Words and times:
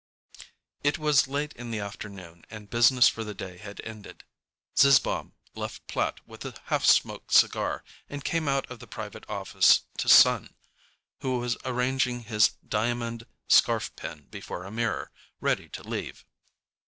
It 0.83 0.97
was 0.97 1.27
late 1.27 1.53
in 1.53 1.69
the 1.69 1.77
afternoon 1.77 2.43
and 2.49 2.71
business 2.71 3.07
for 3.07 3.23
the 3.23 3.35
day 3.35 3.59
had 3.59 3.79
ended, 3.83 4.23
Zizzbaum 4.75 5.33
left 5.53 5.85
Platt 5.85 6.27
with 6.27 6.43
a 6.43 6.55
half 6.73 6.83
smoked 6.85 7.31
cigar, 7.33 7.83
and 8.09 8.23
came 8.23 8.47
out 8.47 8.65
of 8.71 8.79
the 8.79 8.87
private 8.87 9.29
office 9.29 9.81
to 9.99 10.09
Son, 10.09 10.55
who 11.19 11.37
was 11.37 11.55
arranging 11.65 12.21
his 12.21 12.53
diamond 12.67 13.27
scarfpin 13.47 14.25
before 14.31 14.63
a 14.63 14.71
mirror, 14.71 15.11
ready 15.39 15.69
to 15.69 15.83
leave. 15.87 16.25